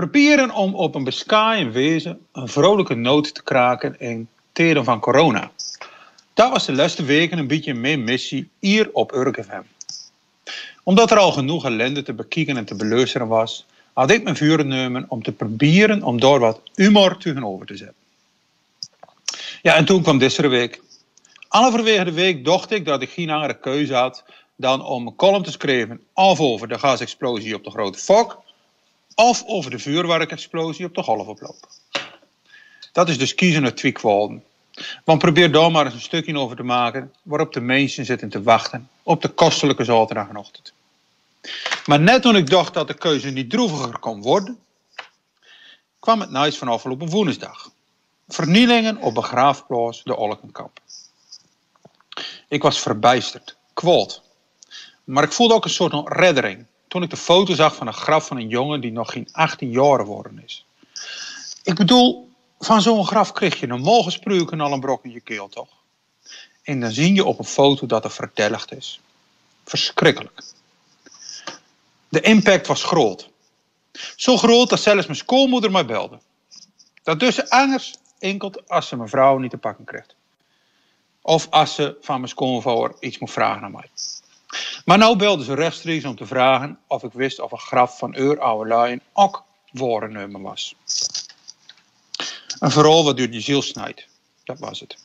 Proberen 0.00 0.50
om 0.50 0.74
op 0.74 0.94
een 0.94 1.04
beschaaien 1.04 1.72
wezen 1.72 2.26
een 2.32 2.48
vrolijke 2.48 2.94
noot 2.94 3.34
te 3.34 3.42
kraken 3.42 3.98
in 3.98 4.28
tijden 4.52 4.84
van 4.84 5.00
corona. 5.00 5.50
Dat 6.34 6.50
was 6.50 6.66
de 6.66 6.72
laatste 6.72 7.04
weken 7.04 7.38
een 7.38 7.46
beetje 7.46 7.74
mijn 7.74 8.04
missie 8.04 8.48
hier 8.58 8.90
op 8.92 9.12
Urk 9.12 9.44
FM. 9.44 9.62
Omdat 10.82 11.10
er 11.10 11.18
al 11.18 11.32
genoeg 11.32 11.64
ellende 11.64 12.02
te 12.02 12.12
bekijken 12.12 12.56
en 12.56 12.64
te 12.64 12.74
beluisteren 12.74 13.28
was, 13.28 13.66
had 13.92 14.10
ik 14.10 14.22
mijn 14.22 14.36
vuur 14.36 14.58
genomen 14.58 15.04
om 15.08 15.22
te 15.22 15.32
proberen 15.32 16.02
om 16.02 16.20
door 16.20 16.38
wat 16.38 16.60
humor 16.74 17.16
tegenover 17.16 17.66
te 17.66 17.76
zetten. 17.76 17.96
Ja, 19.62 19.74
en 19.74 19.84
toen 19.84 20.02
kwam 20.02 20.18
deze 20.18 20.48
week. 20.48 20.82
Halverwege 21.48 22.04
de 22.04 22.12
week 22.12 22.44
dacht 22.44 22.70
ik 22.70 22.84
dat 22.84 23.02
ik 23.02 23.10
geen 23.10 23.30
andere 23.30 23.58
keuze 23.58 23.94
had 23.94 24.24
dan 24.56 24.84
om 24.84 25.06
een 25.06 25.16
column 25.16 25.42
te 25.42 25.50
schrijven 25.50 26.00
of 26.14 26.40
over 26.40 26.68
de 26.68 26.78
gasexplosie 26.78 27.54
op 27.54 27.64
de 27.64 27.70
Grote 27.70 27.98
Fok 27.98 28.48
of 29.14 29.42
over 29.46 29.70
de 29.70 29.78
vuurwerkexplosie 29.78 30.86
op 30.86 30.94
de 30.94 31.02
golfoploop. 31.02 31.68
Dat 32.92 33.08
is 33.08 33.18
dus 33.18 33.34
kiezen 33.34 33.64
uit 33.64 33.76
twee 33.76 33.92
kwalden. 33.92 34.44
Want 35.04 35.18
probeer 35.18 35.52
daar 35.52 35.70
maar 35.70 35.84
eens 35.84 35.94
een 35.94 36.00
stukje 36.00 36.38
over 36.38 36.56
te 36.56 36.62
maken 36.62 37.14
waarop 37.22 37.52
de 37.52 37.60
mensen 37.60 38.04
zitten 38.04 38.28
te 38.28 38.42
wachten 38.42 38.88
op 39.02 39.22
de 39.22 39.28
kostelijke 39.28 39.84
zaterdagenochtend. 39.84 40.72
Maar 41.86 42.00
net 42.00 42.22
toen 42.22 42.36
ik 42.36 42.50
dacht 42.50 42.74
dat 42.74 42.88
de 42.88 42.94
keuze 42.94 43.30
niet 43.30 43.50
droeviger 43.50 43.98
kon 43.98 44.22
worden, 44.22 44.58
kwam 45.98 46.20
het 46.20 46.30
nieuws 46.30 46.58
van 46.58 46.68
afgelopen 46.68 47.08
woensdag. 47.08 47.70
Vernielingen 48.28 48.96
op 48.96 49.14
begraafplaats 49.14 50.02
de 50.02 50.16
Olkenkamp. 50.16 50.80
Ik 52.48 52.62
was 52.62 52.80
verbijsterd, 52.80 53.56
kwaad. 53.74 54.22
Maar 55.04 55.24
ik 55.24 55.32
voelde 55.32 55.54
ook 55.54 55.64
een 55.64 55.70
soort 55.70 56.08
reddering 56.08 56.66
toen 56.90 57.02
ik 57.02 57.10
de 57.10 57.16
foto 57.16 57.54
zag 57.54 57.74
van 57.74 57.86
een 57.86 57.92
graf 57.92 58.26
van 58.26 58.36
een 58.36 58.48
jongen 58.48 58.80
die 58.80 58.92
nog 58.92 59.12
geen 59.12 59.28
18 59.32 59.70
jaar 59.70 59.98
geworden 59.98 60.42
is. 60.44 60.66
Ik 61.62 61.74
bedoel, 61.74 62.30
van 62.58 62.82
zo'n 62.82 63.06
graf 63.06 63.32
kreeg 63.32 63.60
je 63.60 63.66
normaal 63.66 64.02
gesproken 64.02 64.60
al 64.60 64.72
een 64.72 64.80
brok 64.80 65.04
in 65.04 65.10
je 65.10 65.20
keel, 65.20 65.48
toch? 65.48 65.68
En 66.62 66.80
dan 66.80 66.90
zie 66.90 67.14
je 67.14 67.24
op 67.24 67.38
een 67.38 67.44
foto 67.44 67.86
dat 67.86 68.04
er 68.04 68.10
verdelgd 68.10 68.72
is. 68.72 69.00
Verschrikkelijk. 69.64 70.42
De 72.08 72.20
impact 72.20 72.66
was 72.66 72.82
groot. 72.82 73.30
Zo 74.16 74.36
groot 74.36 74.68
dat 74.68 74.80
zelfs 74.80 75.06
mijn 75.06 75.18
schoolmoeder 75.18 75.70
mij 75.70 75.86
belde. 75.86 76.18
Dat 77.02 77.20
dus 77.20 77.48
angers 77.48 77.94
enkel 78.18 78.52
als 78.66 78.88
ze 78.88 78.96
mijn 78.96 79.08
vrouw 79.08 79.38
niet 79.38 79.50
te 79.50 79.58
pakken 79.58 79.84
krijgt. 79.84 80.14
Of 81.22 81.46
als 81.50 81.74
ze 81.74 81.96
van 82.00 82.16
mijn 82.16 82.28
schoonvouwer 82.28 82.94
iets 83.00 83.18
moet 83.18 83.30
vragen 83.30 83.62
aan 83.62 83.72
mij. 83.72 83.90
Maar 84.90 84.98
nou 84.98 85.16
belde 85.16 85.44
ze 85.44 85.54
rechtstreeks 85.54 86.04
om 86.04 86.16
te 86.16 86.26
vragen 86.26 86.78
of 86.86 87.02
ik 87.02 87.12
wist 87.12 87.40
of 87.40 87.52
een 87.52 87.58
graf 87.58 87.98
van 87.98 88.16
Eur 88.16 88.40
Oude 88.40 89.00
ook 89.12 89.44
nummer 89.72 90.42
was. 90.42 90.74
Een 92.58 92.70
verhaal 92.70 93.04
wat 93.04 93.16
door 93.16 93.32
je 93.32 93.40
ziel 93.40 93.62
snijdt. 93.62 94.06
Dat 94.44 94.58
was 94.58 94.80
het. 94.80 94.96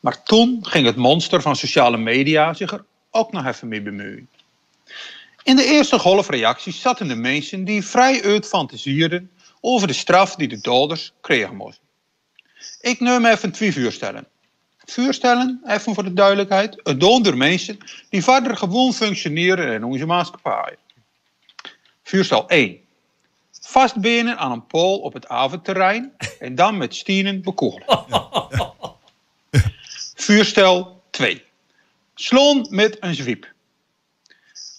Maar 0.00 0.22
toen 0.22 0.66
ging 0.66 0.86
het 0.86 0.96
monster 0.96 1.42
van 1.42 1.56
sociale 1.56 1.96
media 1.96 2.54
zich 2.54 2.72
er 2.72 2.84
ook 3.10 3.32
nog 3.32 3.46
even 3.46 3.68
mee 3.68 3.82
bemoeien. 3.82 4.28
In 5.42 5.56
de 5.56 5.64
eerste 5.64 5.98
golf 5.98 6.28
reacties 6.28 6.80
zaten 6.80 7.08
de 7.08 7.16
mensen 7.16 7.64
die 7.64 7.84
vrij 7.84 8.22
uit 8.22 8.46
fantasieerden 8.46 9.30
over 9.60 9.86
de 9.86 9.92
straf 9.92 10.34
die 10.34 10.48
de 10.48 10.60
doders 10.60 11.12
kregen 11.20 11.56
moesten. 11.56 11.84
Ik 12.80 13.00
neem 13.00 13.26
even 13.26 13.52
twee 13.52 13.72
vuurstellen. 13.72 14.26
Vuurstellen, 14.84 15.60
even 15.66 15.94
voor 15.94 16.04
de 16.04 16.12
duidelijkheid, 16.12 16.80
het 16.82 17.00
doen 17.00 17.22
door 17.22 17.36
mensen 17.36 17.78
die 18.08 18.22
verder 18.22 18.56
gewoon 18.56 18.92
functioneren 18.92 19.74
in 19.74 19.84
onze 19.84 20.06
maatschappij. 20.06 20.76
Vuurstel 22.02 22.48
1. 22.48 22.80
Vastbenen 23.60 24.38
aan 24.38 24.52
een 24.52 24.66
pool 24.66 24.98
op 24.98 25.12
het 25.12 25.28
avondterrein 25.28 26.12
en 26.40 26.54
dan 26.54 26.76
met 26.76 26.94
stienen 26.94 27.42
bekogelen. 27.42 28.04
Vuurstel 30.14 31.02
2. 31.10 31.44
Sloon 32.14 32.66
met 32.70 32.96
een 33.00 33.14
zwiep. 33.14 33.52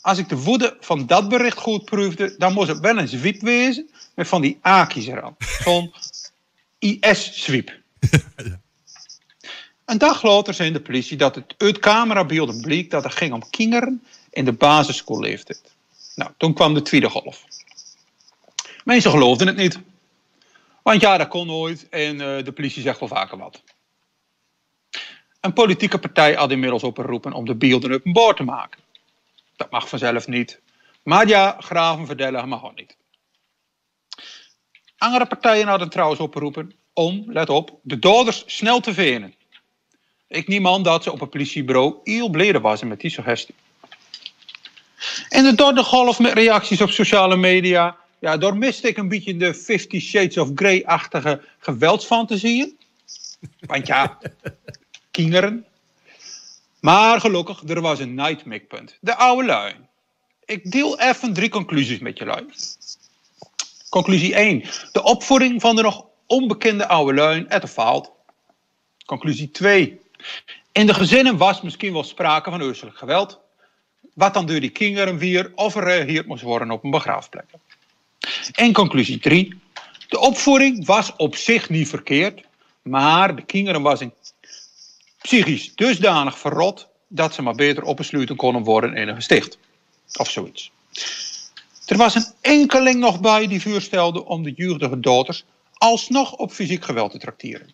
Als 0.01 0.17
ik 0.17 0.29
de 0.29 0.37
woede 0.37 0.77
van 0.79 1.07
dat 1.07 1.29
bericht 1.29 1.57
goed 1.57 1.85
proefde, 1.85 2.35
dan 2.37 2.53
moest 2.53 2.67
het 2.67 2.79
wel 2.79 2.97
een 2.97 3.07
zwiep 3.07 3.41
wezen 3.41 3.89
met 4.15 4.27
van 4.27 4.41
die 4.41 4.57
aakjes 4.61 5.07
eraan. 5.07 5.35
Zo'n 5.39 5.93
IS-zwiep. 6.79 7.81
Een 9.93 9.99
dag 9.99 10.23
later 10.23 10.53
zei 10.53 10.71
de 10.71 10.81
politie 10.81 11.17
dat 11.17 11.35
het 11.35 11.53
uit 11.57 11.79
camerabeelden 11.79 12.61
bleek 12.61 12.89
dat 12.89 13.03
het 13.03 13.15
ging 13.15 13.33
om 13.33 13.49
kinderen 13.49 14.03
in 14.29 14.45
de 14.45 14.53
basisschoolleeftijd. 14.53 15.75
Nou, 16.15 16.31
toen 16.37 16.53
kwam 16.53 16.73
de 16.73 16.81
tweede 16.81 17.09
golf. 17.09 17.43
Mensen 18.83 19.11
geloofden 19.11 19.47
het 19.47 19.55
niet. 19.55 19.79
Want 20.83 21.01
ja, 21.01 21.17
dat 21.17 21.27
kon 21.27 21.47
nooit 21.47 21.89
en 21.89 22.15
uh, 22.15 22.43
de 22.43 22.51
politie 22.51 22.81
zegt 22.81 22.99
wel 22.99 23.07
vaker 23.07 23.37
wat. 23.37 23.63
Een 25.39 25.53
politieke 25.53 25.99
partij 25.99 26.33
had 26.33 26.51
inmiddels 26.51 26.83
opgeroepen 26.83 27.33
om 27.33 27.45
de 27.45 27.55
beelden 27.55 27.93
openbaar 27.93 28.33
te 28.33 28.43
maken. 28.43 28.79
Dat 29.55 29.71
mag 29.71 29.89
vanzelf 29.89 30.27
niet. 30.27 30.59
Maar 31.03 31.27
ja, 31.27 31.55
graven 31.59 32.05
verdelen 32.05 32.49
mag 32.49 32.65
ook 32.65 32.75
niet. 32.75 32.97
Andere 34.97 35.25
partijen 35.25 35.67
hadden 35.67 35.89
trouwens 35.89 36.19
opgeroepen 36.19 36.73
om, 36.93 37.23
let 37.27 37.49
op, 37.49 37.79
de 37.81 37.99
daders 37.99 38.43
snel 38.45 38.79
te 38.79 38.93
venen. 38.93 39.35
Ik 40.33 40.47
neem 40.47 40.67
aan 40.67 40.83
dat 40.83 41.03
ze 41.03 41.11
op 41.11 41.21
een 41.21 41.29
politiebureau 41.29 41.95
heel 42.03 42.29
blij 42.29 42.59
was 42.59 42.83
met 42.83 42.99
die 42.99 43.09
suggestie. 43.09 43.55
En 45.29 45.43
de 45.43 45.55
derde 45.55 45.83
golf 45.83 46.19
met 46.19 46.33
reacties 46.33 46.81
op 46.81 46.89
sociale 46.89 47.35
media. 47.35 47.97
Ja, 48.19 48.37
daar 48.37 48.57
miste 48.57 48.87
ik 48.87 48.97
een 48.97 49.07
beetje 49.07 49.37
de 49.37 49.53
Fifty 49.53 49.99
Shades 49.99 50.37
of 50.37 50.49
Grey-achtige 50.55 51.41
geweldsfantasieën. 51.59 52.77
Want 53.59 53.87
ja, 53.87 54.17
kinderen. 55.11 55.65
Maar 56.79 57.19
gelukkig, 57.19 57.63
er 57.67 57.81
was 57.81 57.99
een 57.99 58.13
nightmake-punt. 58.13 58.97
De 59.01 59.15
oude 59.15 59.45
lui. 59.45 59.73
Ik 60.45 60.71
deel 60.71 60.99
even 60.99 61.33
drie 61.33 61.49
conclusies 61.49 61.99
met 61.99 62.17
je 62.17 62.25
lui. 62.25 62.45
Conclusie 63.89 64.35
1. 64.35 64.63
De 64.91 65.03
opvoeding 65.03 65.61
van 65.61 65.75
de 65.75 65.81
nog 65.81 66.05
onbekende 66.27 66.87
oude 66.87 67.13
lui 67.13 67.45
het 67.47 67.69
faalt. 67.69 68.11
Conclusie 69.05 69.51
2. 69.51 70.01
In 70.71 70.87
de 70.87 70.93
gezinnen 70.93 71.37
was 71.37 71.61
misschien 71.61 71.93
wel 71.93 72.03
sprake 72.03 72.49
van 72.49 72.61
uiterlijk 72.61 72.97
geweld. 72.97 73.39
Wat 74.13 74.33
dan 74.33 74.45
door 74.45 74.59
die 74.59 74.69
kinderen 74.69 75.17
weer 75.17 75.51
of 75.55 75.73
gereageerd 75.73 76.27
moest 76.27 76.43
worden 76.43 76.71
op 76.71 76.83
een 76.83 76.91
begraafplek. 76.91 77.45
En 78.51 78.73
conclusie 78.73 79.19
3. 79.19 79.61
De 80.07 80.19
opvoeding 80.19 80.85
was 80.85 81.15
op 81.15 81.35
zich 81.35 81.69
niet 81.69 81.89
verkeerd. 81.89 82.41
Maar 82.81 83.35
de 83.35 83.45
kinderen 83.45 83.81
was 83.81 84.03
psychisch 85.21 85.75
dusdanig 85.75 86.39
verrot 86.39 86.87
dat 87.07 87.33
ze 87.33 87.41
maar 87.41 87.55
beter 87.55 87.83
opgesloten 87.83 88.35
konden 88.35 88.63
worden 88.63 88.95
in 88.95 89.07
een 89.07 89.15
gesticht. 89.15 89.57
Of 90.13 90.29
zoiets. 90.29 90.71
Er 91.85 91.97
was 91.97 92.15
een 92.15 92.25
enkeling 92.41 92.99
nog 92.99 93.19
bij 93.19 93.47
die 93.47 93.61
vuurstelde 93.61 94.25
om 94.25 94.43
de 94.43 94.53
jeugdige 94.55 94.99
dochters 94.99 95.45
alsnog 95.73 96.33
op 96.33 96.51
fysiek 96.51 96.83
geweld 96.83 97.11
te 97.11 97.17
tracteren. 97.17 97.73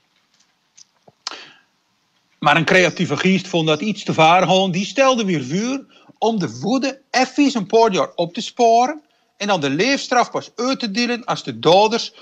Maar 2.39 2.55
een 2.55 2.65
creatieve 2.65 3.17
geest 3.17 3.47
vond 3.47 3.67
dat 3.67 3.81
iets 3.81 4.03
te 4.03 4.13
varen. 4.13 4.71
Die 4.71 4.85
stelde 4.85 5.25
weer 5.25 5.43
vuur 5.43 5.85
om 6.17 6.39
de 6.39 6.59
woede 6.59 7.01
even 7.11 7.55
een 7.55 7.67
paar 7.67 7.91
jaar 7.91 8.11
op 8.15 8.33
te 8.33 8.41
sporen 8.41 9.01
en 9.37 9.47
dan 9.47 9.61
de 9.61 9.69
leefstraf 9.69 10.31
pas 10.31 10.51
uit 10.55 10.79
te 10.79 10.91
delen 10.91 11.25
als 11.25 11.43
de 11.43 11.59
daders 11.59 12.13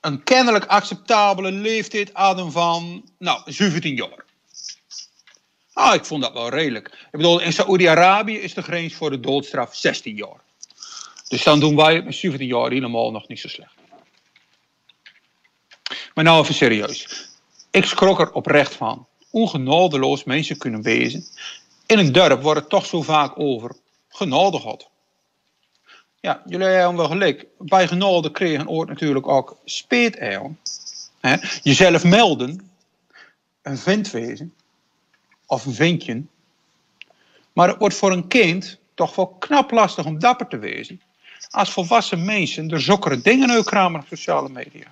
een 0.00 0.22
kennelijk 0.22 0.66
acceptabele 0.66 1.52
leeftijd 1.52 2.10
hadden 2.12 2.52
van 2.52 3.04
nou, 3.18 3.52
17 3.52 3.94
jaar. 3.94 4.24
Ah, 5.72 5.94
ik 5.94 6.04
vond 6.04 6.22
dat 6.22 6.32
wel 6.32 6.48
redelijk. 6.48 6.86
Ik 6.86 7.08
bedoel, 7.10 7.40
in 7.40 7.52
Saoedi-Arabië 7.52 8.38
is 8.38 8.54
de 8.54 8.62
grens 8.62 8.94
voor 8.94 9.10
de 9.10 9.20
doodstraf 9.20 9.74
16 9.74 10.16
jaar. 10.16 10.40
Dus 11.28 11.42
dan 11.42 11.60
doen 11.60 11.76
wij 11.76 12.02
met 12.02 12.14
17 12.14 12.46
jaar 12.46 12.70
helemaal 12.70 13.10
nog 13.10 13.28
niet 13.28 13.40
zo 13.40 13.48
slecht. 13.48 13.74
Maar 16.14 16.24
nou 16.24 16.42
even 16.42 16.54
serieus. 16.54 17.28
Ik 17.70 17.84
schrok 17.84 18.20
er 18.20 18.32
oprecht 18.32 18.74
van 18.74 19.06
hoe 19.30 19.48
genadeloos 19.48 20.24
mensen 20.24 20.58
kunnen 20.58 20.82
wezen. 20.82 21.24
In 21.86 21.98
een 21.98 22.12
dorp 22.12 22.42
wordt 22.42 22.60
het 22.60 22.68
toch 22.68 22.86
zo 22.86 23.02
vaak 23.02 23.38
over 23.38 23.76
genade 24.08 24.58
God. 24.58 24.88
Ja, 26.20 26.42
jullie 26.46 26.66
hebben 26.66 26.96
wel 26.96 27.08
gelijk. 27.08 27.46
Bij 27.58 27.88
genade 27.88 28.30
kregen 28.30 28.68
oort 28.68 28.88
natuurlijk 28.88 29.28
ook 29.28 29.56
speet 29.64 30.16
Jezelf 31.62 32.04
melden, 32.04 32.70
een 33.62 33.78
vent 33.78 34.10
wezen, 34.10 34.54
of 35.46 35.66
een 35.66 35.74
ventje. 35.74 36.22
Maar 37.52 37.68
het 37.68 37.78
wordt 37.78 37.94
voor 37.94 38.12
een 38.12 38.28
kind 38.28 38.78
toch 38.94 39.14
wel 39.14 39.26
knap 39.26 39.70
lastig 39.70 40.04
om 40.04 40.18
dapper 40.18 40.48
te 40.48 40.58
wezen. 40.58 41.00
Als 41.50 41.70
volwassen 41.70 42.24
mensen 42.24 42.68
de 42.68 42.78
zokkere 42.78 43.20
dingen 43.20 43.50
uitkramen 43.50 44.00
op 44.00 44.06
sociale 44.06 44.48
media. 44.48 44.86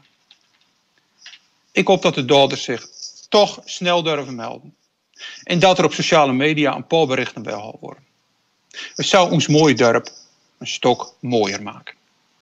Ik 1.72 1.86
hoop 1.86 2.02
dat 2.02 2.14
de 2.14 2.24
daders 2.24 2.62
zich 2.62 2.88
toch 3.28 3.60
snel 3.64 4.02
durven 4.02 4.34
melden. 4.34 4.76
En 5.42 5.58
dat 5.58 5.78
er 5.78 5.84
op 5.84 5.92
sociale 5.92 6.32
media 6.32 6.74
een 6.74 6.86
paar 6.86 7.06
berichten 7.06 7.42
wel 7.42 7.76
worden. 7.80 8.04
Het 8.94 9.06
zou 9.06 9.30
ons 9.30 9.48
mooie 9.48 9.74
dorp 9.74 10.08
een 10.58 10.66
stok 10.66 11.14
mooier 11.20 11.62
maken. 11.62 11.95